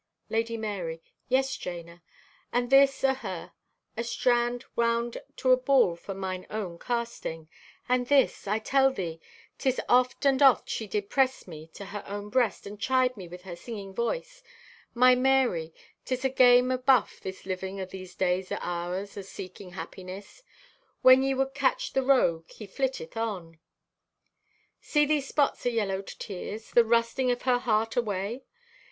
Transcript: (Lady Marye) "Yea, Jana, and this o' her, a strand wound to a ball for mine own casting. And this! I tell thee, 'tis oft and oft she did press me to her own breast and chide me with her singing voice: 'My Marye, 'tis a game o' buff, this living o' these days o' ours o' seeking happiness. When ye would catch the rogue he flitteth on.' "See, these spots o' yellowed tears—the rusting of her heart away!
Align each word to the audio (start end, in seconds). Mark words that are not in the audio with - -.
(Lady 0.29 0.57
Marye) 0.57 0.99
"Yea, 1.29 1.43
Jana, 1.43 2.01
and 2.51 2.71
this 2.71 3.03
o' 3.03 3.13
her, 3.13 3.51
a 3.95 4.03
strand 4.03 4.65
wound 4.75 5.19
to 5.35 5.51
a 5.51 5.57
ball 5.57 5.95
for 5.95 6.15
mine 6.15 6.47
own 6.49 6.79
casting. 6.79 7.47
And 7.87 8.07
this! 8.07 8.47
I 8.47 8.57
tell 8.57 8.89
thee, 8.91 9.21
'tis 9.59 9.79
oft 9.87 10.25
and 10.25 10.41
oft 10.41 10.67
she 10.69 10.87
did 10.87 11.11
press 11.11 11.47
me 11.47 11.67
to 11.75 11.85
her 11.85 12.03
own 12.07 12.29
breast 12.29 12.65
and 12.65 12.79
chide 12.79 13.15
me 13.15 13.27
with 13.27 13.43
her 13.43 13.55
singing 13.55 13.93
voice: 13.93 14.41
'My 14.95 15.13
Marye, 15.13 15.71
'tis 16.03 16.25
a 16.25 16.29
game 16.29 16.71
o' 16.71 16.77
buff, 16.79 17.19
this 17.21 17.45
living 17.45 17.79
o' 17.79 17.85
these 17.85 18.15
days 18.15 18.51
o' 18.51 18.55
ours 18.59 19.15
o' 19.19 19.21
seeking 19.21 19.73
happiness. 19.73 20.41
When 21.03 21.21
ye 21.21 21.35
would 21.35 21.53
catch 21.53 21.93
the 21.93 22.01
rogue 22.01 22.49
he 22.49 22.65
flitteth 22.65 23.15
on.' 23.15 23.59
"See, 24.79 25.05
these 25.05 25.27
spots 25.27 25.63
o' 25.67 25.69
yellowed 25.69 26.07
tears—the 26.07 26.83
rusting 26.85 27.29
of 27.29 27.43
her 27.43 27.59
heart 27.59 27.95
away! 27.95 28.45